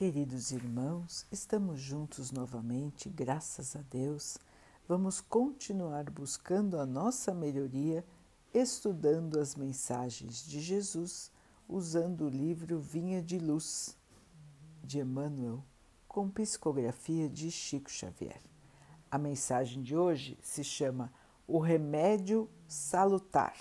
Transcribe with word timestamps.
Queridos 0.00 0.50
irmãos, 0.50 1.26
estamos 1.30 1.78
juntos 1.78 2.32
novamente, 2.32 3.10
graças 3.10 3.76
a 3.76 3.82
Deus. 3.82 4.38
Vamos 4.88 5.20
continuar 5.20 6.08
buscando 6.08 6.78
a 6.78 6.86
nossa 6.86 7.34
melhoria, 7.34 8.02
estudando 8.54 9.38
as 9.38 9.54
mensagens 9.54 10.42
de 10.42 10.58
Jesus, 10.58 11.30
usando 11.68 12.24
o 12.24 12.30
livro 12.30 12.80
Vinha 12.80 13.22
de 13.22 13.38
Luz, 13.38 13.94
de 14.82 15.00
Emmanuel, 15.00 15.62
com 16.08 16.30
psicografia 16.30 17.28
de 17.28 17.50
Chico 17.50 17.90
Xavier. 17.90 18.40
A 19.10 19.18
mensagem 19.18 19.82
de 19.82 19.94
hoje 19.94 20.38
se 20.40 20.64
chama 20.64 21.12
O 21.46 21.58
Remédio 21.58 22.48
Salutar. 22.66 23.54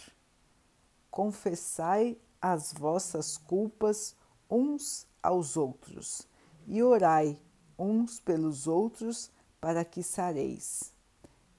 Confessai 1.11 2.17
as 2.41 2.71
vossas 2.71 3.35
culpas 3.37 4.15
uns 4.49 5.05
aos 5.21 5.57
outros 5.57 6.28
e 6.69 6.81
orai 6.83 7.41
uns 7.77 8.19
pelos 8.19 8.67
outros 8.67 9.31
para 9.59 9.83
que 9.83 10.03
sareis. 10.03 10.93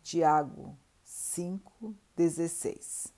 Tiago 0.05 0.79
5,16 1.05 3.13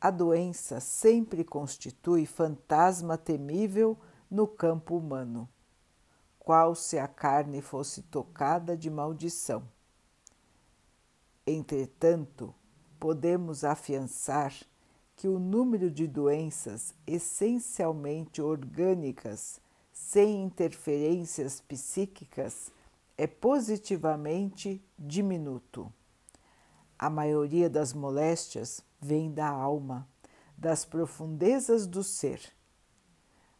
A 0.00 0.12
doença 0.12 0.78
sempre 0.78 1.42
constitui 1.42 2.24
fantasma 2.24 3.18
temível 3.18 3.98
no 4.30 4.46
campo 4.46 4.96
humano, 4.96 5.48
qual 6.38 6.76
se 6.76 6.96
a 6.96 7.08
carne 7.08 7.60
fosse 7.60 8.02
tocada 8.02 8.76
de 8.76 8.88
maldição. 8.88 9.68
Entretanto, 11.44 12.54
podemos 13.00 13.64
afiançar 13.64 14.54
que 15.16 15.26
o 15.26 15.40
número 15.40 15.90
de 15.90 16.06
doenças 16.06 16.94
essencialmente 17.06 18.40
orgânicas 18.40 19.60
sem 19.94 20.42
interferências 20.42 21.60
psíquicas 21.60 22.72
é 23.16 23.28
positivamente 23.28 24.84
diminuto. 24.98 25.90
A 26.98 27.08
maioria 27.08 27.70
das 27.70 27.92
moléstias 27.92 28.82
vem 29.00 29.32
da 29.32 29.48
alma, 29.48 30.08
das 30.58 30.84
profundezas 30.84 31.86
do 31.86 32.02
ser, 32.02 32.40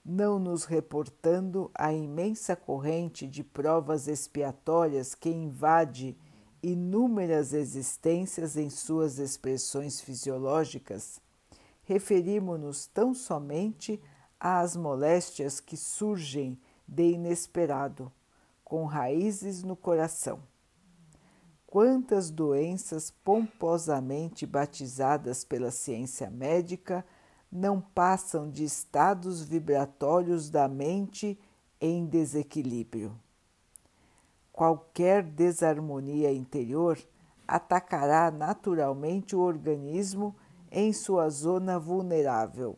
não 0.05 0.39
nos 0.39 0.65
reportando 0.65 1.71
a 1.73 1.93
imensa 1.93 2.57
corrente 2.57 3.29
de 3.29 3.45
provas 3.45 4.09
expiatórias 4.09 5.15
que 5.15 5.31
invade 5.31 6.17
inúmeras 6.63 7.53
existências 7.53 8.57
em 8.57 8.69
suas 8.69 9.19
expressões 9.19 10.01
fisiológicas, 10.01 11.21
referimos-nos 11.85 12.87
tão 12.87 13.15
somente 13.15 14.01
às 14.39 14.77
moléstias 14.77 15.61
que 15.61 15.77
surgem 15.77 16.59
de 16.87 17.13
inesperado, 17.13 18.13
com 18.65 18.85
raízes 18.85 19.63
no 19.63 19.77
coração. 19.77 20.41
Quantas 21.67 22.31
doenças 22.31 23.11
pomposamente 23.11 24.47
batizadas 24.47 25.45
pela 25.45 25.71
ciência 25.71 26.31
médica 26.31 27.05
não 27.51 27.81
passam 27.81 28.49
de 28.49 28.65
estados 28.65 29.43
vibratórios 29.43 30.51
da 30.51 30.69
mente 30.69 31.39
em 31.81 32.07
desequilíbrio? 32.07 33.19
Qualquer 34.53 35.25
desarmonia 35.25 36.33
interior 36.33 36.97
atacará 37.47 38.31
naturalmente 38.31 39.35
o 39.35 39.41
organismo 39.41 40.35
em 40.71 40.93
sua 40.93 41.29
zona 41.29 41.79
vulnerável. 41.79 42.77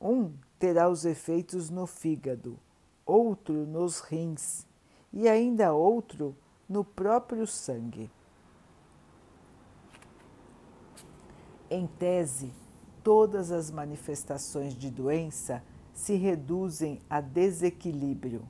Um 0.00 0.32
terá 0.60 0.90
os 0.90 1.06
efeitos 1.06 1.70
no 1.70 1.86
fígado, 1.86 2.58
outro 3.06 3.66
nos 3.66 4.00
rins 4.00 4.66
e 5.10 5.26
ainda 5.26 5.72
outro 5.72 6.36
no 6.68 6.84
próprio 6.84 7.46
sangue. 7.46 8.10
Em 11.70 11.86
tese, 11.86 12.52
todas 13.02 13.50
as 13.50 13.70
manifestações 13.70 14.74
de 14.74 14.90
doença 14.90 15.64
se 15.94 16.14
reduzem 16.14 17.00
a 17.08 17.22
desequilíbrio. 17.22 18.46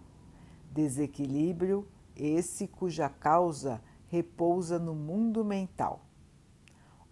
Desequilíbrio 0.73 1.87
esse 2.17 2.67
cuja 2.67 3.09
causa 3.09 3.81
repousa 4.09 4.81
no 4.81 4.97
mundo 4.97 5.45
mental. 5.45 6.05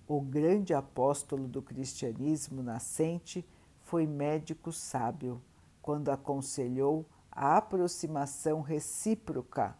O 0.09 0.21
grande 0.21 0.75
apóstolo 0.75 1.47
do 1.47 1.62
cristianismo 1.62 2.65
nascente 2.65 3.47
foi 3.88 4.06
médico 4.06 4.71
sábio 4.71 5.43
quando 5.81 6.10
aconselhou 6.10 7.09
a 7.31 7.56
aproximação 7.56 8.60
recíproca 8.60 9.78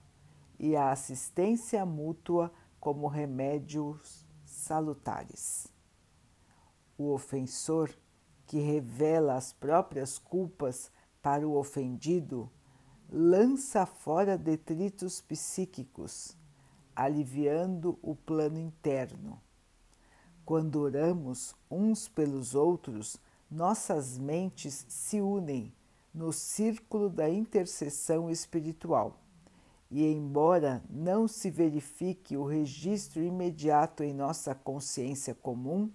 e 0.59 0.75
a 0.75 0.91
assistência 0.91 1.85
mútua 1.85 2.51
como 2.81 3.07
remédios 3.07 4.27
salutares. 4.47 5.71
O 6.97 7.13
ofensor, 7.13 7.91
que 8.47 8.59
revela 8.59 9.35
as 9.35 9.53
próprias 9.53 10.17
culpas 10.17 10.91
para 11.21 11.47
o 11.47 11.55
ofendido, 11.55 12.51
lança 13.11 13.85
fora 13.85 14.39
detritos 14.39 15.21
psíquicos, 15.21 16.35
aliviando 16.97 17.99
o 18.01 18.17
plano 18.17 18.59
interno. 18.59 19.39
Quando 20.47 20.81
oramos 20.81 21.55
uns 21.71 22.09
pelos 22.09 22.55
outros, 22.55 23.21
nossas 23.51 24.19
mentes 24.19 24.85
se 24.89 25.21
unem 25.21 25.73
no 26.13 26.33
círculo 26.33 27.09
da 27.09 27.29
intercessão 27.29 28.31
espiritual. 28.31 29.21
E, 29.91 30.05
embora 30.05 30.83
não 30.91 31.27
se 31.27 31.51
verifique 31.51 32.37
o 32.37 32.45
registro 32.45 33.23
imediato 33.23 34.03
em 34.03 34.13
nossa 34.13 34.55
consciência 34.55 35.35
comum, 35.35 35.91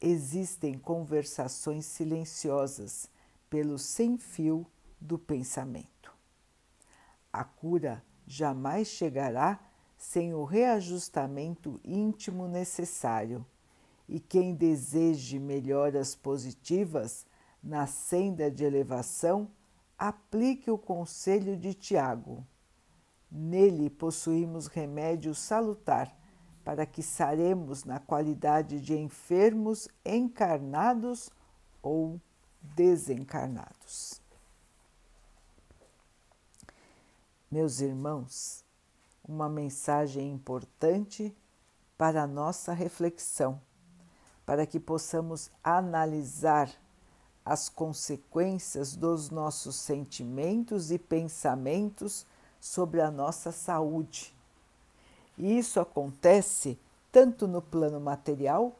existem 0.00 0.78
conversações 0.78 1.86
silenciosas 1.86 3.08
pelo 3.48 3.78
sem-fio 3.78 4.66
do 5.00 5.18
pensamento. 5.18 6.14
A 7.32 7.42
cura 7.42 8.04
jamais 8.26 8.88
chegará 8.88 9.58
sem 9.96 10.34
o 10.34 10.44
reajustamento 10.44 11.80
íntimo 11.82 12.46
necessário 12.46 13.46
e 14.08 14.20
quem 14.20 14.54
deseje 14.54 15.38
melhoras 15.38 16.14
positivas 16.14 17.26
na 17.62 17.86
senda 17.86 18.50
de 18.50 18.64
elevação, 18.64 19.50
aplique 19.98 20.70
o 20.70 20.76
conselho 20.76 21.56
de 21.56 21.72
Tiago. 21.72 22.46
Nele 23.30 23.88
possuímos 23.88 24.66
remédio 24.66 25.34
salutar 25.34 26.14
para 26.62 26.86
que 26.86 27.02
saremos 27.02 27.84
na 27.84 27.98
qualidade 27.98 28.80
de 28.80 28.94
enfermos 28.96 29.88
encarnados 30.04 31.30
ou 31.82 32.20
desencarnados. 32.60 34.20
Meus 37.50 37.80
irmãos, 37.80 38.64
uma 39.22 39.48
mensagem 39.48 40.30
importante 40.30 41.34
para 41.96 42.22
a 42.22 42.26
nossa 42.26 42.72
reflexão 42.72 43.60
para 44.44 44.66
que 44.66 44.78
possamos 44.78 45.50
analisar 45.62 46.70
as 47.44 47.68
consequências 47.68 48.96
dos 48.96 49.30
nossos 49.30 49.76
sentimentos 49.76 50.90
e 50.90 50.98
pensamentos 50.98 52.26
sobre 52.58 53.00
a 53.00 53.10
nossa 53.10 53.52
saúde. 53.52 54.34
E 55.36 55.58
isso 55.58 55.78
acontece 55.80 56.78
tanto 57.12 57.46
no 57.46 57.60
plano 57.60 58.00
material 58.00 58.74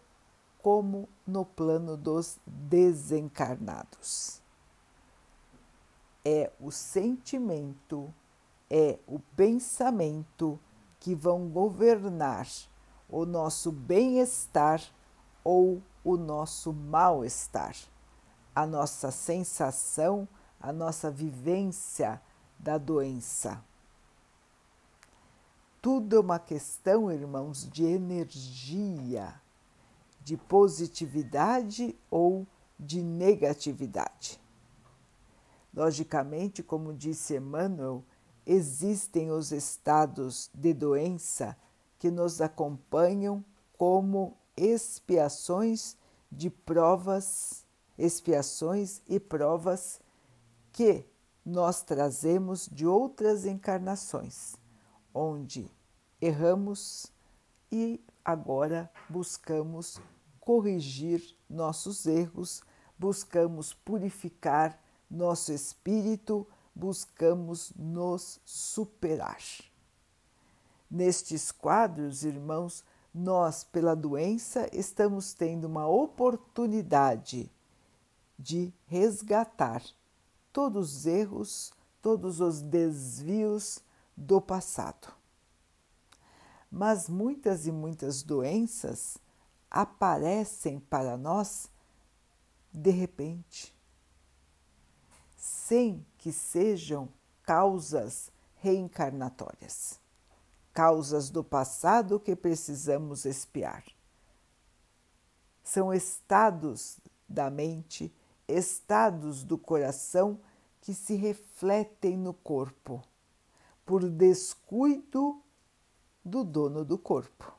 como 0.62 1.08
no 1.26 1.44
plano 1.44 1.96
dos 1.96 2.38
desencarnados. 2.46 4.41
É 6.25 6.50
o 6.58 6.70
sentimento, 6.70 8.12
é 8.70 8.99
o 9.06 9.19
pensamento 9.37 10.58
que 10.99 11.14
vão 11.14 11.49
governar 11.50 12.49
o 13.11 13.26
nosso 13.26 13.70
bem-estar 13.70 14.81
ou 15.44 15.82
o 16.02 16.17
nosso 16.17 16.73
mal-estar, 16.73 17.76
a 18.55 18.67
nossa 18.67 19.11
sensação, 19.11 20.26
a 20.58 20.73
nossa 20.73 21.11
vivência 21.11 22.20
da 22.58 22.79
doença. 22.79 23.62
Tudo 25.82 26.17
é 26.17 26.20
uma 26.20 26.38
questão, 26.38 27.12
irmãos, 27.12 27.69
de 27.70 27.85
energia, 27.85 29.38
de 30.23 30.37
positividade 30.37 31.94
ou 32.11 32.47
de 32.81 33.02
negatividade. 33.02 34.40
Logicamente, 35.75 36.62
como 36.62 36.94
disse 36.94 37.37
Emmanuel, 37.37 38.02
existem 38.47 39.31
os 39.31 39.52
estados 39.52 40.50
de 40.55 40.73
doença 40.73 41.56
que 41.99 42.11
nos 42.11 42.40
acompanham 42.40 43.44
como 43.76 44.37
expiações 44.56 45.96
de 46.30 46.50
provas, 46.50 47.64
expiações 47.96 49.02
e 49.08 49.20
provas 49.20 50.00
que 50.72 51.06
nós 51.44 51.82
trazemos 51.82 52.68
de 52.70 52.86
outras 52.86 53.44
encarnações, 53.44 54.56
onde 55.12 55.70
erramos 56.20 57.12
e 57.70 58.00
agora 58.24 58.90
buscamos 59.08 60.00
corrigir 60.40 61.36
nossos 61.48 62.06
erros, 62.06 62.62
buscamos 62.98 63.74
purificar 63.74 64.80
nosso 65.10 65.52
espírito, 65.52 66.46
buscamos 66.74 67.72
nos 67.76 68.40
superar. 68.44 69.40
Nestes 70.90 71.52
quadros, 71.52 72.24
irmãos, 72.24 72.84
nós, 73.14 73.62
pela 73.62 73.94
doença, 73.94 74.69
estamos 74.72 75.32
tendo 75.32 75.66
uma 75.66 75.87
oportunidade 75.87 77.50
de 78.37 78.75
resgatar 78.87 79.82
todos 80.52 80.96
os 80.96 81.06
erros, 81.06 81.72
todos 82.02 82.40
os 82.40 82.61
desvios 82.61 83.78
do 84.16 84.40
passado. 84.40 85.14
Mas 86.70 87.08
muitas 87.08 87.69
e 87.69 87.72
muitas 87.72 88.22
doenças 88.25 89.16
aparecem 89.70 90.81
para 90.81 91.16
nós 91.16 91.70
de 92.72 92.90
repente, 92.90 93.72
sem 95.37 96.05
que 96.19 96.32
sejam 96.32 97.08
causas 97.44 98.32
reencarnatórias, 98.56 100.00
causas 100.75 101.31
do 101.31 101.44
passado 101.44 102.19
que 102.19 102.35
precisamos 102.35 103.25
espiar. 103.25 103.85
São 105.62 105.94
estados 105.94 106.99
da 107.29 107.49
mente, 107.49 108.12
estados 108.49 109.44
do 109.44 109.56
coração 109.56 110.38
que 110.81 110.93
se 110.93 111.15
refletem 111.15 112.19
no 112.19 112.35
corpo, 112.35 113.03
por 113.87 114.06
descuido 114.11 115.41
do 116.23 116.44
dono 116.44 116.85
do 116.85 116.99
corpo. 116.99 117.55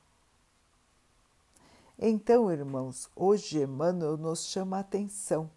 Então, 1.98 2.52
irmãos, 2.52 3.10
hoje 3.16 3.62
Emmanuel 3.62 4.18
nos 4.18 4.46
chama 4.46 4.78
a 4.78 4.82
atenção 4.82 5.50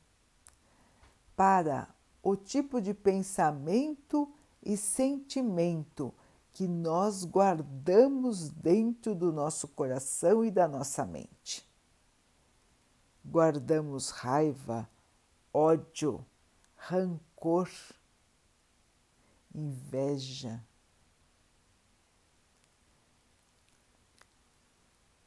para 1.35 1.89
o 2.23 2.37
tipo 2.37 2.81
de 2.81 2.95
pensamento 2.95 4.33
e 4.63 4.77
sentimento 4.77 6.15
que 6.59 6.67
nós 6.67 7.25
guardamos 7.25 8.49
dentro 8.49 9.15
do 9.15 9.33
nosso 9.33 9.69
coração 9.69 10.45
e 10.45 10.51
da 10.51 10.67
nossa 10.67 11.07
mente. 11.07 11.65
Guardamos 13.25 14.11
raiva, 14.11 14.91
ódio, 15.55 16.27
rancor, 16.75 17.71
inveja, 19.55 20.61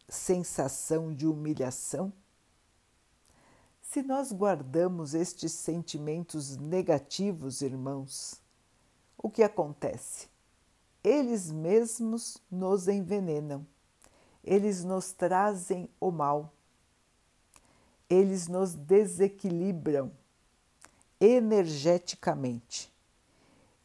sensação 0.10 1.16
de 1.16 1.26
humilhação? 1.26 2.12
Se 3.82 4.04
nós 4.04 4.34
guardamos 4.34 5.14
estes 5.14 5.54
sentimentos 5.54 6.58
negativos, 6.58 7.62
irmãos, 7.62 8.42
o 9.18 9.30
que 9.30 9.42
acontece? 9.42 10.31
Eles 11.04 11.52
mesmos 11.52 12.38
nos 12.50 12.88
envenenam, 12.88 13.66
eles 14.44 14.84
nos 14.84 15.12
trazem 15.12 15.90
o 16.00 16.12
mal, 16.12 16.54
eles 18.10 18.48
nos 18.48 18.76
desequilibram 18.76 20.12
energeticamente. 21.20 22.92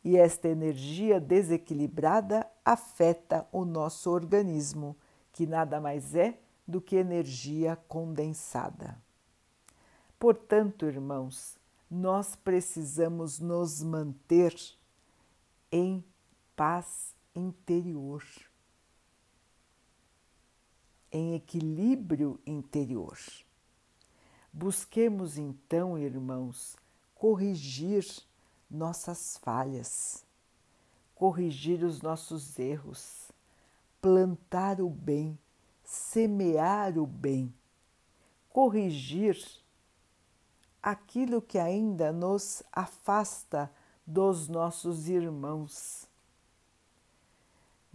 E 0.04 0.16
esta 0.16 0.48
energia 0.48 1.20
desequilibrada 1.20 2.46
afeta 2.64 3.46
o 3.50 3.64
nosso 3.64 4.10
organismo 4.10 4.96
que 5.32 5.46
nada 5.46 5.80
mais 5.80 6.14
é 6.14 6.38
do 6.66 6.80
que 6.80 6.96
energia 6.96 7.76
condensada. 7.88 8.96
Portanto, 10.18 10.86
irmãos, 10.86 11.58
nós 11.90 12.34
precisamos 12.34 13.38
nos 13.38 13.82
manter 13.82 14.54
em 15.70 16.02
paz 16.56 17.14
interior, 17.34 18.24
em 21.12 21.34
equilíbrio 21.34 22.40
interior. 22.44 23.16
Busquemos 24.52 25.38
então, 25.38 25.96
irmãos, 25.98 26.76
corrigir 27.14 28.04
nossas 28.68 29.36
falhas, 29.38 30.24
corrigir 31.14 31.84
os 31.84 32.02
nossos 32.02 32.58
erros 32.58 33.30
plantar 34.06 34.80
o 34.80 34.88
bem, 34.88 35.36
semear 35.82 36.96
o 36.96 37.04
bem, 37.04 37.52
corrigir 38.48 39.36
aquilo 40.80 41.42
que 41.42 41.58
ainda 41.58 42.12
nos 42.12 42.62
afasta 42.70 43.68
dos 44.06 44.46
nossos 44.46 45.08
irmãos. 45.08 46.06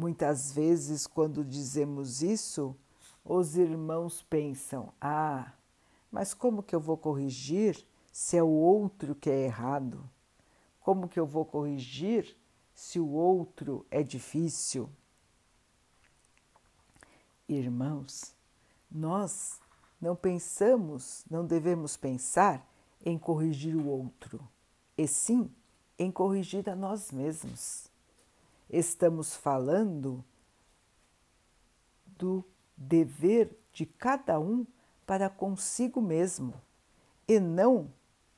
Muitas 0.02 0.52
vezes, 0.52 1.06
quando 1.06 1.46
dizemos 1.46 2.24
isso, 2.24 2.76
os 3.24 3.56
irmãos 3.56 4.24
pensam: 4.24 4.92
ah, 5.00 5.54
mas 6.12 6.34
como 6.34 6.64
que 6.64 6.74
eu 6.74 6.80
vou 6.80 6.98
corrigir 6.98 7.86
se 8.12 8.36
é 8.36 8.42
o 8.42 8.50
outro 8.50 9.14
que 9.14 9.30
é 9.30 9.44
errado? 9.44 10.04
Como 10.80 11.08
que 11.08 11.20
eu 11.20 11.26
vou 11.28 11.46
corrigir 11.46 12.36
se 12.74 13.00
o 13.00 13.12
outro 13.12 13.86
é 13.92 14.02
difícil? 14.02 14.90
Irmãos, 17.48 18.34
nós 18.90 19.62
não 20.02 20.16
pensamos, 20.16 21.24
não 21.30 21.46
devemos 21.46 21.96
pensar 21.96 22.68
em 23.06 23.20
corrigir 23.20 23.76
o 23.76 23.86
outro, 23.86 24.50
e 24.98 25.08
sim 25.08 25.48
em 26.00 26.12
corrigir 26.12 26.68
a 26.68 26.76
nós 26.76 27.12
mesmos. 27.12 27.91
Estamos 28.72 29.36
falando 29.36 30.26
do 32.06 32.44
dever 32.76 33.56
de 33.72 33.86
cada 33.86 34.40
um 34.40 34.66
para 35.06 35.30
consigo 35.30 36.02
mesmo 36.02 36.54
e 37.28 37.40
não 37.40 37.92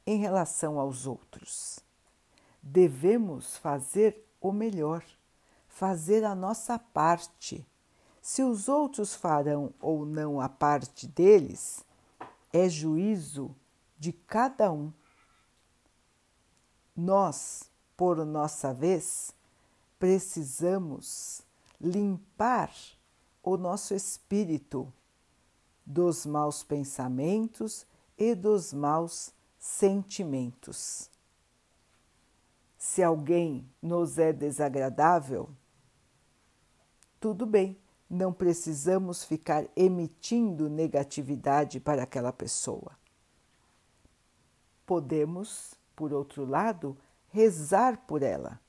em 0.05 0.17
relação 0.17 0.79
aos 0.79 1.05
outros. 1.05 1.79
Devemos 2.61 3.57
fazer 3.57 4.27
o 4.41 4.51
melhor, 4.51 5.05
fazer 5.67 6.23
a 6.23 6.33
nossa 6.33 6.77
parte 6.77 7.65
se 8.23 8.41
os 8.41 8.69
outros 8.69 9.13
farão 9.13 9.73
ou 9.81 10.05
não 10.05 10.39
a 10.39 10.47
parte 10.47 11.05
deles, 11.05 11.83
é 12.53 12.69
juízo 12.69 13.53
de 13.99 14.13
cada 14.13 14.71
um. 14.71 14.93
Nós, 16.95 17.69
por 17.97 18.25
nossa 18.25 18.73
vez, 18.73 19.33
precisamos 20.03 21.41
limpar 21.79 22.69
o 23.41 23.55
nosso 23.55 23.93
espírito 23.93 24.91
dos 25.85 26.25
maus 26.25 26.61
pensamentos 26.61 27.87
e 28.17 28.35
dos 28.35 28.73
maus 28.73 29.33
sentimentos. 29.57 31.09
Se 32.77 33.01
alguém 33.01 33.65
nos 33.81 34.17
é 34.17 34.33
desagradável, 34.33 35.49
tudo 37.17 37.45
bem, 37.45 37.79
não 38.09 38.33
precisamos 38.33 39.23
ficar 39.23 39.65
emitindo 39.73 40.69
negatividade 40.69 41.79
para 41.79 42.03
aquela 42.03 42.33
pessoa. 42.33 42.91
Podemos, 44.85 45.75
por 45.95 46.11
outro 46.11 46.43
lado, 46.43 46.97
rezar 47.29 48.05
por 48.05 48.21
ela, 48.21 48.59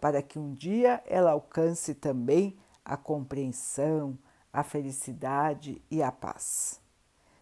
para 0.00 0.22
que 0.22 0.38
um 0.38 0.54
dia 0.54 1.02
ela 1.06 1.32
alcance 1.32 1.94
também 1.94 2.56
a 2.84 2.96
compreensão, 2.96 4.18
a 4.52 4.62
felicidade 4.62 5.82
e 5.90 6.02
a 6.02 6.10
paz. 6.10 6.80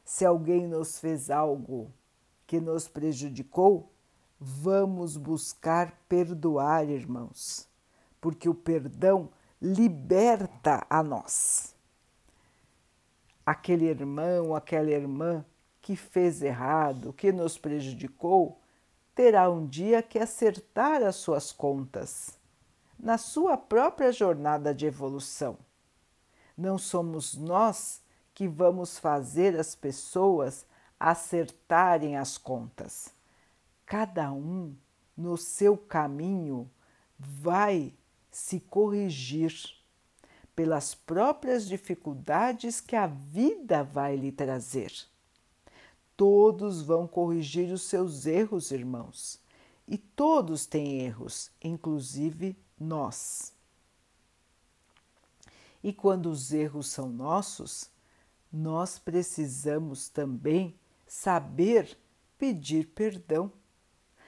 Se 0.05 0.25
alguém 0.25 0.67
nos 0.67 0.99
fez 0.99 1.31
algo 1.31 1.93
que 2.47 2.61
nos 2.61 2.89
prejudicou, 2.89 3.93
vamos 4.41 5.17
buscar 5.17 5.93
perdoar, 6.09 6.89
irmãos, 6.89 7.69
porque 8.21 8.49
o 8.49 8.55
perdão 8.55 9.31
liberta 9.61 10.85
a 10.89 11.03
nós. 11.03 11.75
Aquele 13.45 13.87
irmão, 13.87 14.55
aquela 14.55 14.91
irmã 14.91 15.45
que 15.81 15.97
fez 15.97 16.43
errado, 16.43 17.13
que 17.13 17.33
nos 17.33 17.57
prejudicou, 17.57 18.61
terá 19.15 19.49
um 19.51 19.67
dia 19.67 20.03
que 20.03 20.19
acertar 20.19 21.03
as 21.03 21.17
suas 21.17 21.51
contas 21.51 22.38
na 22.99 23.17
sua 23.17 23.57
própria 23.57 24.11
jornada 24.11 24.75
de 24.75 24.87
evolução. 24.87 25.57
Não 26.57 26.77
somos 26.77 27.37
nós 27.37 28.03
que 28.35 28.49
vamos 28.49 28.99
fazer 28.99 29.59
as 29.59 29.75
pessoas 29.75 30.67
acertarem 30.99 32.17
as 32.17 32.37
contas. 32.37 33.13
Cada 33.87 34.33
um 34.33 34.75
no 35.17 35.37
seu 35.37 35.77
caminho 35.77 36.69
vai 37.19 37.95
se 38.31 38.61
corrigir 38.61 39.53
pelas 40.55 40.95
próprias 40.95 41.67
dificuldades 41.67 42.81
que 42.81 42.97
a 42.97 43.07
vida 43.07 43.85
vai 43.85 44.17
lhe 44.17 44.33
trazer. 44.33 44.93
Todos 46.17 46.83
vão 46.83 47.07
corrigir 47.07 47.73
os 47.73 47.83
seus 47.83 48.27
erros, 48.27 48.73
irmãos, 48.73 49.41
e 49.87 49.97
todos 49.97 50.67
têm 50.67 51.01
erros, 51.01 51.51
inclusive 51.63 52.57
nós. 52.81 53.53
E 55.83 55.93
quando 55.93 56.27
os 56.27 56.53
erros 56.53 56.89
são 56.89 57.09
nossos, 57.09 57.91
nós 58.53 58.99
precisamos 58.99 60.09
também 60.09 60.79
saber 61.07 61.99
pedir 62.37 62.89
perdão, 62.89 63.53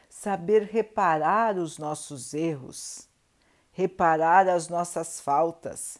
saber 0.09 0.63
reparar 0.63 1.57
os 1.57 1.79
nossos 1.79 2.35
erros, 2.35 3.09
reparar 3.73 4.49
as 4.49 4.69
nossas 4.69 5.21
faltas. 5.21 5.99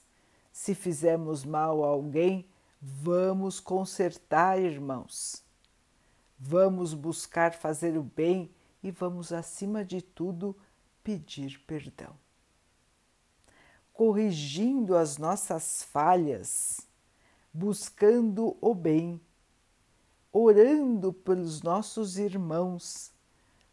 Se 0.53 0.75
fizemos 0.75 1.45
mal 1.45 1.85
a 1.85 1.89
alguém, 1.89 2.49
vamos 2.81 3.61
consertar, 3.61 4.61
irmãos. 4.61 5.43
Vamos 6.39 6.95
buscar 6.95 7.53
fazer 7.53 7.97
o 7.97 8.03
bem 8.03 8.51
e 8.83 8.91
vamos, 8.91 9.33
acima 9.33 9.85
de 9.85 10.01
tudo, 10.01 10.57
pedir 11.05 11.63
perdão. 11.67 12.15
Corrigindo 14.01 14.97
as 14.97 15.19
nossas 15.19 15.83
falhas, 15.83 16.81
buscando 17.53 18.57
o 18.59 18.75
bem, 18.75 19.21
orando 20.33 21.13
pelos 21.13 21.61
nossos 21.61 22.17
irmãos, 22.17 23.13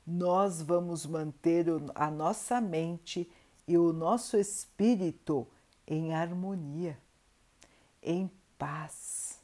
nós 0.06 0.62
vamos 0.62 1.06
manter 1.06 1.68
a 1.96 2.12
nossa 2.12 2.60
mente 2.60 3.32
e 3.66 3.78
o 3.78 3.94
nosso 3.94 4.36
espírito 4.36 5.48
em 5.88 6.14
harmonia, 6.14 7.00
em 8.04 8.30
paz. 8.58 9.40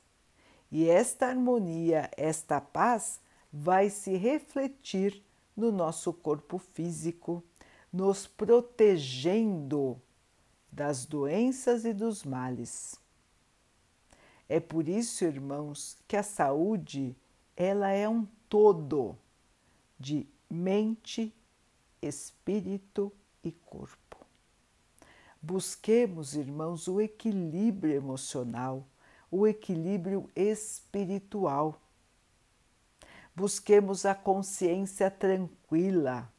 E 0.70 0.90
esta 0.90 1.28
harmonia, 1.28 2.12
esta 2.18 2.60
paz 2.60 3.22
vai 3.54 3.90
se 3.90 4.18
refletir 4.18 5.24
no 5.56 5.72
nosso 5.72 6.12
corpo 6.12 6.58
físico, 6.58 7.42
nos 7.90 8.28
protegendo 8.28 9.98
das 10.74 11.06
doenças 11.06 11.86
e 11.86 11.94
dos 11.94 12.24
males. 12.24 13.00
É 14.50 14.60
por 14.60 14.90
isso, 14.90 15.24
irmãos, 15.24 15.98
que 16.08 16.18
a 16.18 16.24
saúde 16.24 17.16
ela 17.56 17.90
é 17.90 18.10
um 18.10 18.28
todo 18.50 19.16
de 20.00 20.28
mente, 20.50 21.34
espírito 22.02 23.12
e 23.44 23.52
corpo. 23.52 24.18
Busquemos, 25.40 26.36
irmãos, 26.36 26.88
o 26.88 27.00
equilíbrio 27.00 27.94
emocional, 27.94 28.88
o 29.30 29.46
equilíbrio 29.46 30.30
espiritual. 30.36 31.80
Busquemos 33.36 34.06
a 34.06 34.16
consciência 34.16 35.12
tranquila, 35.12 36.32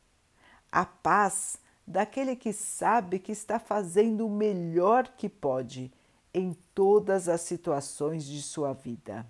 a 0.73 0.85
paz 0.85 1.59
daquele 1.87 2.35
que 2.35 2.53
sabe 2.53 3.19
que 3.19 3.33
está 3.33 3.59
fazendo 3.59 4.27
o 4.27 4.31
melhor 4.31 5.09
que 5.17 5.29
pode 5.29 5.93
em 6.33 6.57
todas 6.75 7.29
as 7.29 7.43
situações 7.43 8.25
de 8.25 8.43
sua 8.43 8.73
vida. 8.73 9.27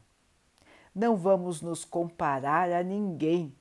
Não 0.94 1.16
vamos 1.16 1.60
nos 1.60 1.84
comparar 1.84 2.70
a 2.70 2.82
ninguém. 2.82 3.54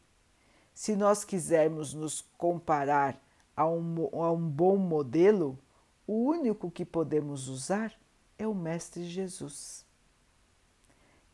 Se 0.73 0.95
nós 0.95 1.23
quisermos 1.23 1.93
nos 1.93 2.21
comparar 2.37 3.19
a 3.55 3.67
um, 3.67 4.09
a 4.13 4.31
um 4.31 4.49
bom 4.49 4.77
modelo, 4.77 5.57
o 6.07 6.25
único 6.25 6.69
que 6.69 6.85
podemos 6.85 7.47
usar 7.47 7.93
é 8.37 8.47
o 8.47 8.53
Mestre 8.53 9.03
Jesus. 9.03 9.85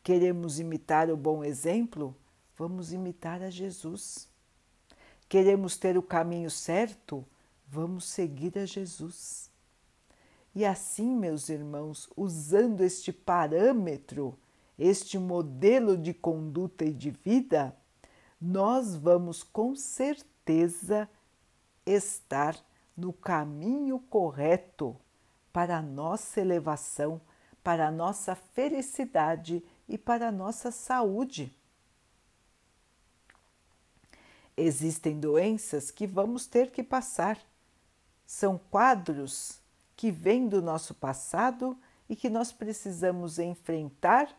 Queremos 0.02 0.58
imitar 0.58 1.10
o 1.10 1.16
bom 1.16 1.44
exemplo? 1.44 2.16
Vamos 2.56 2.92
imitar 2.92 3.42
a 3.42 3.50
Jesus. 3.50 4.28
Queremos 5.28 5.76
ter 5.76 5.96
o 5.96 6.02
caminho 6.02 6.50
certo? 6.50 7.24
Vamos 7.72 8.06
seguir 8.06 8.58
a 8.58 8.66
Jesus. 8.66 9.48
E 10.52 10.64
assim, 10.64 11.14
meus 11.14 11.48
irmãos, 11.48 12.10
usando 12.16 12.80
este 12.80 13.12
parâmetro, 13.12 14.36
este 14.76 15.16
modelo 15.20 15.96
de 15.96 16.12
conduta 16.12 16.84
e 16.84 16.92
de 16.92 17.12
vida, 17.12 17.72
nós 18.40 18.96
vamos 18.96 19.44
com 19.44 19.76
certeza 19.76 21.08
estar 21.86 22.56
no 22.96 23.12
caminho 23.12 24.00
correto 24.00 24.96
para 25.52 25.78
a 25.78 25.82
nossa 25.82 26.40
elevação, 26.40 27.20
para 27.62 27.86
a 27.86 27.90
nossa 27.92 28.34
felicidade 28.34 29.62
e 29.88 29.96
para 29.96 30.26
a 30.26 30.32
nossa 30.32 30.72
saúde. 30.72 31.54
Existem 34.56 35.20
doenças 35.20 35.92
que 35.92 36.04
vamos 36.04 36.46
ter 36.46 36.72
que 36.72 36.82
passar. 36.82 37.38
São 38.30 38.56
quadros 38.56 39.60
que 39.96 40.08
vem 40.08 40.46
do 40.46 40.62
nosso 40.62 40.94
passado 40.94 41.76
e 42.08 42.14
que 42.14 42.30
nós 42.30 42.52
precisamos 42.52 43.40
enfrentar 43.40 44.32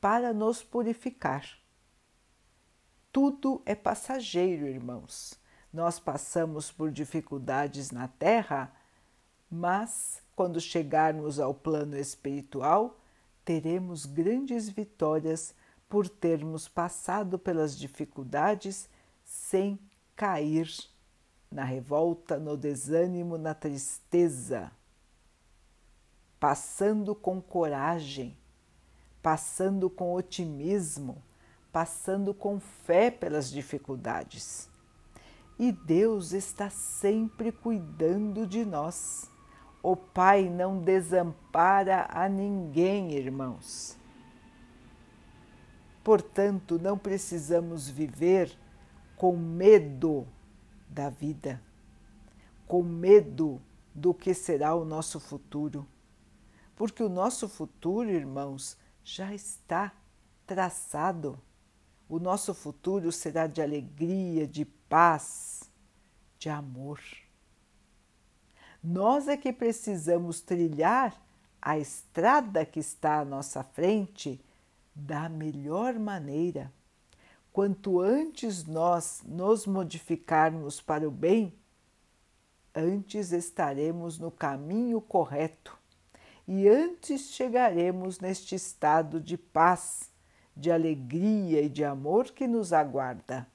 para 0.00 0.34
nos 0.34 0.64
purificar. 0.64 1.48
Tudo 3.12 3.62
é 3.64 3.76
passageiro, 3.76 4.66
irmãos. 4.66 5.38
Nós 5.72 6.00
passamos 6.00 6.72
por 6.72 6.90
dificuldades 6.90 7.92
na 7.92 8.08
Terra, 8.08 8.74
mas 9.48 10.20
quando 10.34 10.60
chegarmos 10.60 11.38
ao 11.38 11.54
plano 11.54 11.96
espiritual, 11.96 12.98
teremos 13.44 14.04
grandes 14.04 14.68
vitórias 14.68 15.54
por 15.88 16.08
termos 16.08 16.66
passado 16.66 17.38
pelas 17.38 17.78
dificuldades 17.78 18.90
sem 19.24 19.78
cair 20.16 20.68
na 21.50 21.64
revolta, 21.64 22.38
no 22.38 22.56
desânimo, 22.56 23.38
na 23.38 23.54
tristeza 23.54 24.70
passando 26.38 27.14
com 27.14 27.40
coragem, 27.40 28.36
passando 29.22 29.90
com 29.90 30.14
otimismo, 30.14 31.22
passando 31.72 32.32
com 32.32 32.60
fé 32.60 33.10
pelas 33.10 33.50
dificuldades. 33.50 34.68
E 35.58 35.72
Deus 35.72 36.32
está 36.32 36.70
sempre 36.70 37.50
cuidando 37.50 38.46
de 38.46 38.64
nós. 38.64 39.28
O 39.82 39.96
Pai 39.96 40.48
não 40.48 40.78
desampara 40.78 42.06
a 42.10 42.28
ninguém, 42.28 43.12
irmãos. 43.12 43.96
Portanto, 46.04 46.78
não 46.80 46.96
precisamos 46.96 47.88
viver 47.88 48.56
com 49.16 49.36
medo 49.36 50.26
da 50.88 51.10
vida, 51.10 51.62
com 52.66 52.82
medo 52.82 53.60
do 53.94 54.12
que 54.14 54.34
será 54.34 54.74
o 54.74 54.84
nosso 54.84 55.18
futuro 55.18 55.86
porque 56.78 57.02
o 57.02 57.08
nosso 57.08 57.48
futuro, 57.48 58.08
irmãos, 58.08 58.78
já 59.02 59.34
está 59.34 59.92
traçado. 60.46 61.36
O 62.08 62.20
nosso 62.20 62.54
futuro 62.54 63.10
será 63.10 63.48
de 63.48 63.60
alegria, 63.60 64.46
de 64.46 64.64
paz, 64.64 65.68
de 66.38 66.48
amor. 66.48 67.00
Nós 68.80 69.26
é 69.26 69.36
que 69.36 69.52
precisamos 69.52 70.40
trilhar 70.40 71.20
a 71.60 71.76
estrada 71.76 72.64
que 72.64 72.78
está 72.78 73.18
à 73.18 73.24
nossa 73.24 73.64
frente 73.64 74.40
da 74.94 75.28
melhor 75.28 75.98
maneira. 75.98 76.72
Quanto 77.52 78.00
antes 78.00 78.64
nós 78.64 79.22
nos 79.26 79.66
modificarmos 79.66 80.80
para 80.80 81.08
o 81.08 81.10
bem, 81.10 81.52
antes 82.74 83.32
estaremos 83.32 84.18
no 84.18 84.30
caminho 84.30 85.00
correto 85.00 85.76
e 86.46 86.68
antes 86.68 87.32
chegaremos 87.32 88.20
neste 88.20 88.54
estado 88.54 89.20
de 89.20 89.36
paz, 89.36 90.10
de 90.56 90.70
alegria 90.70 91.62
e 91.62 91.68
de 91.68 91.84
amor 91.84 92.30
que 92.30 92.46
nos 92.46 92.72
aguarda. 92.72 93.46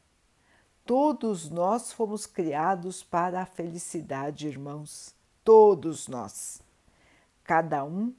Todos 0.86 1.50
nós 1.50 1.94
fomos 1.94 2.26
criados 2.26 3.02
para 3.04 3.42
a 3.42 3.46
felicidade, 3.46 4.48
irmãos, 4.48 5.16
todos 5.44 6.08
nós. 6.08 6.62
Cada 7.44 7.84
um 7.86 8.14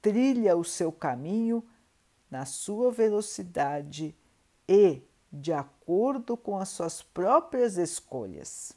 trilha 0.00 0.56
o 0.56 0.64
seu 0.64 0.90
caminho 0.90 1.64
na 2.28 2.44
sua 2.44 2.90
velocidade 2.90 4.16
e 4.72 5.06
de 5.30 5.52
acordo 5.52 6.34
com 6.34 6.56
as 6.56 6.70
suas 6.70 7.02
próprias 7.02 7.76
escolhas. 7.76 8.72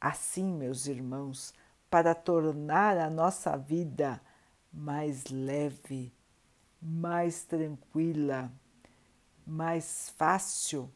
Assim, 0.00 0.54
meus 0.54 0.86
irmãos, 0.86 1.52
para 1.90 2.14
tornar 2.14 2.96
a 2.96 3.10
nossa 3.10 3.58
vida 3.58 4.18
mais 4.72 5.24
leve, 5.26 6.14
mais 6.80 7.42
tranquila, 7.42 8.50
mais 9.46 10.08
fácil. 10.16 10.90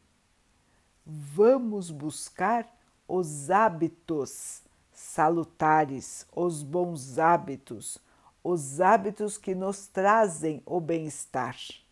vamos 1.05 1.91
buscar 1.91 2.75
os 3.07 3.51
hábitos 3.51 4.63
salutares, 4.91 6.27
os 6.35 6.63
bons 6.63 7.19
hábitos, 7.19 7.99
os 8.43 8.81
hábitos 8.81 9.37
que 9.37 9.55
nos 9.55 9.87
trazem 9.89 10.63
o 10.65 10.81
bem-estar. 10.81 11.84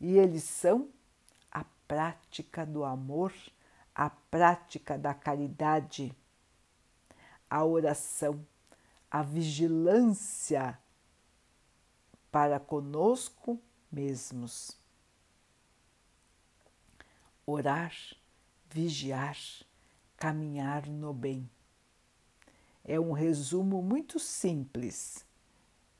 E 0.00 0.18
eles 0.18 0.44
são 0.44 0.88
a 1.50 1.64
prática 1.88 2.66
do 2.66 2.84
amor, 2.84 3.32
a 3.94 4.10
prática 4.10 4.98
da 4.98 5.14
caridade, 5.14 6.14
a 7.48 7.64
oração, 7.64 8.44
a 9.10 9.22
vigilância 9.22 10.78
para 12.30 12.60
conosco 12.60 13.60
mesmos. 13.90 14.76
Orar, 17.46 17.94
vigiar, 18.68 19.38
caminhar 20.16 20.86
no 20.86 21.14
bem. 21.14 21.48
É 22.84 23.00
um 23.00 23.12
resumo 23.12 23.80
muito 23.80 24.18
simples 24.18 25.24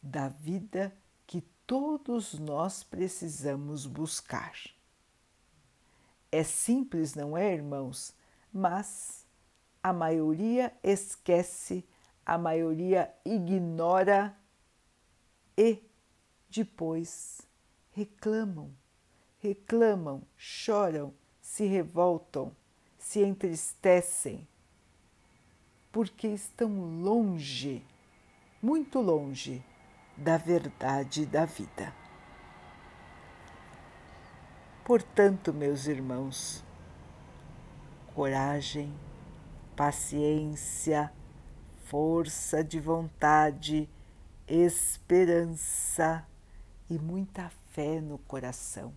da 0.02 0.28
vida 0.28 0.94
todos 1.66 2.38
nós 2.38 2.84
precisamos 2.84 3.86
buscar. 3.86 4.54
É 6.30 6.42
simples, 6.42 7.14
não 7.14 7.36
é, 7.36 7.54
irmãos? 7.54 8.14
Mas 8.52 9.26
a 9.82 9.92
maioria 9.92 10.72
esquece, 10.82 11.84
a 12.24 12.38
maioria 12.38 13.12
ignora 13.24 14.36
e 15.56 15.82
depois 16.48 17.42
reclamam, 17.92 18.70
reclamam, 19.38 20.22
choram, 20.36 21.12
se 21.40 21.66
revoltam, 21.66 22.54
se 22.98 23.20
entristecem, 23.22 24.46
porque 25.90 26.28
estão 26.28 27.00
longe, 27.02 27.82
muito 28.62 29.00
longe 29.00 29.64
da 30.16 30.38
verdade 30.38 31.26
da 31.26 31.44
vida. 31.44 31.92
Portanto, 34.84 35.52
meus 35.52 35.86
irmãos, 35.86 36.64
coragem, 38.14 38.94
paciência, 39.74 41.12
força 41.84 42.64
de 42.64 42.80
vontade, 42.80 43.90
esperança 44.48 46.26
e 46.88 46.98
muita 46.98 47.50
fé 47.72 48.00
no 48.00 48.16
coração. 48.16 48.94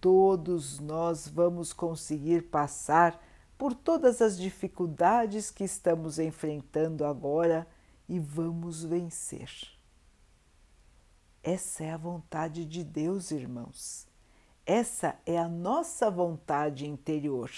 Todos 0.00 0.78
nós 0.78 1.26
vamos 1.26 1.72
conseguir 1.72 2.42
passar 2.42 3.20
por 3.58 3.74
todas 3.74 4.22
as 4.22 4.38
dificuldades 4.38 5.50
que 5.50 5.64
estamos 5.64 6.18
enfrentando 6.18 7.04
agora 7.04 7.66
e 8.08 8.18
vamos 8.18 8.84
vencer. 8.84 9.79
Essa 11.42 11.84
é 11.84 11.90
a 11.90 11.96
vontade 11.96 12.66
de 12.66 12.84
Deus, 12.84 13.30
irmãos. 13.30 14.06
Essa 14.66 15.18
é 15.24 15.38
a 15.38 15.48
nossa 15.48 16.10
vontade 16.10 16.86
interior. 16.86 17.50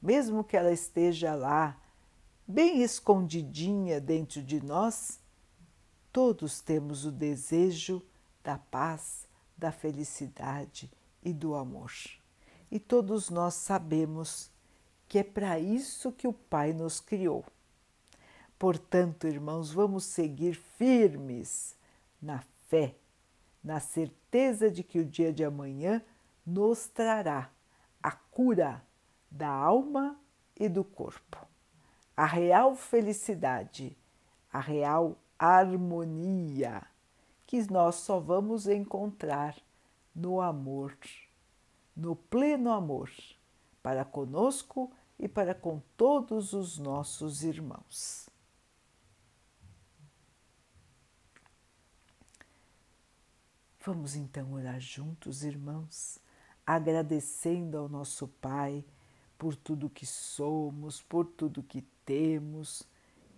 Mesmo 0.00 0.44
que 0.44 0.56
ela 0.56 0.72
esteja 0.72 1.34
lá, 1.34 1.76
bem 2.46 2.80
escondidinha 2.82 4.00
dentro 4.00 4.40
de 4.40 4.64
nós, 4.64 5.20
todos 6.12 6.60
temos 6.60 7.04
o 7.04 7.10
desejo 7.10 8.00
da 8.42 8.56
paz, 8.56 9.26
da 9.56 9.72
felicidade 9.72 10.90
e 11.24 11.32
do 11.32 11.56
amor. 11.56 11.92
E 12.70 12.78
todos 12.78 13.30
nós 13.30 13.54
sabemos 13.54 14.50
que 15.08 15.18
é 15.18 15.24
para 15.24 15.58
isso 15.58 16.12
que 16.12 16.26
o 16.26 16.32
Pai 16.32 16.72
nos 16.72 17.00
criou. 17.00 17.44
Portanto, 18.58 19.26
irmãos, 19.26 19.72
vamos 19.72 20.04
seguir 20.04 20.54
firmes 20.54 21.76
na 22.20 22.42
fé, 22.72 22.96
na 23.62 23.80
certeza 23.80 24.70
de 24.70 24.82
que 24.82 24.98
o 24.98 25.04
dia 25.04 25.30
de 25.30 25.44
amanhã 25.44 26.02
nos 26.44 26.88
trará 26.88 27.50
a 28.02 28.10
cura 28.10 28.82
da 29.30 29.50
alma 29.50 30.18
e 30.58 30.70
do 30.70 30.82
corpo, 30.82 31.36
a 32.16 32.24
real 32.24 32.74
felicidade, 32.74 33.94
a 34.50 34.58
real 34.58 35.18
harmonia 35.38 36.82
que 37.46 37.70
nós 37.70 37.96
só 37.96 38.18
vamos 38.18 38.66
encontrar 38.66 39.54
no 40.14 40.40
amor, 40.40 40.96
no 41.94 42.16
pleno 42.16 42.72
amor, 42.72 43.10
para 43.82 44.02
conosco 44.02 44.90
e 45.18 45.28
para 45.28 45.54
com 45.54 45.82
todos 45.94 46.54
os 46.54 46.78
nossos 46.78 47.42
irmãos. 47.42 48.31
Vamos 53.84 54.14
então 54.14 54.52
orar 54.52 54.78
juntos, 54.78 55.42
irmãos, 55.42 56.20
agradecendo 56.64 57.76
ao 57.76 57.88
nosso 57.88 58.28
Pai 58.28 58.84
por 59.36 59.56
tudo 59.56 59.90
que 59.90 60.06
somos, 60.06 61.02
por 61.02 61.26
tudo 61.26 61.64
que 61.64 61.82
temos, 62.06 62.84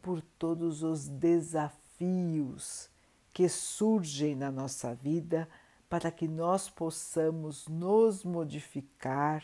por 0.03 0.21
todos 0.39 0.83
os 0.83 1.09
desafios 1.09 2.91
que 3.33 3.49
surgem 3.49 4.37
na 4.37 4.51
nossa 4.51 4.95
vida 4.95 5.49
para 5.89 6.11
que 6.11 6.29
nós 6.29 6.69
possamos 6.69 7.67
nos 7.67 8.23
modificar 8.23 9.43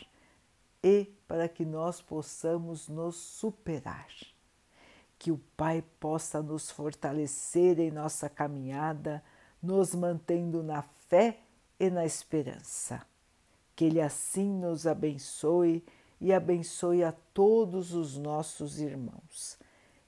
e 0.83 1.05
para 1.27 1.49
que 1.49 1.65
nós 1.65 1.99
possamos 1.99 2.87
nos 2.87 3.15
superar. 3.15 4.07
Que 5.17 5.31
o 5.31 5.41
Pai 5.57 5.83
possa 5.99 6.43
nos 6.43 6.69
fortalecer 6.69 7.79
em 7.79 7.89
nossa 7.89 8.29
caminhada 8.29 9.23
nos 9.61 9.93
mantendo 9.93 10.63
na 10.63 10.81
fé 10.81 11.39
e 11.79 11.89
na 11.89 12.05
esperança. 12.05 13.05
Que 13.75 13.85
Ele 13.85 14.01
assim 14.01 14.49
nos 14.49 14.87
abençoe 14.87 15.83
e 16.19 16.33
abençoe 16.33 17.03
a 17.03 17.11
todos 17.33 17.93
os 17.93 18.17
nossos 18.17 18.79
irmãos. 18.79 19.57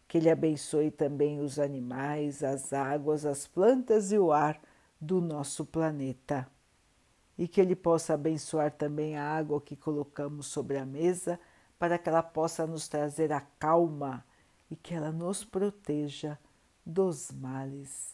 Que 0.08 0.18
Ele 0.18 0.30
abençoe 0.30 0.92
também 0.92 1.40
os 1.40 1.60
animais, 1.60 2.44
as 2.44 2.74
águas, 2.74 3.26
as 3.26 3.48
plantas 3.48 4.12
e 4.12 4.18
o 4.18 4.32
ar 4.32 4.60
do 5.00 5.22
nosso 5.22 5.66
planeta. 5.66 6.48
E 7.38 7.48
que 7.48 7.62
Ele 7.62 7.76
possa 7.76 8.14
abençoar 8.14 8.72
também 8.72 9.18
a 9.18 9.26
água 9.26 9.62
que 9.62 9.76
colocamos 9.76 10.48
sobre 10.48 10.78
a 10.78 10.86
mesa, 10.86 11.40
para 11.80 11.98
que 11.98 12.08
ela 12.08 12.24
possa 12.24 12.66
nos 12.66 12.88
trazer 12.88 13.34
a 13.34 13.42
calma 13.42 14.24
e 14.70 14.76
que 14.76 14.94
ela 14.94 15.12
nos 15.12 15.44
proteja 15.44 16.38
dos 16.86 17.32
males 17.32 18.14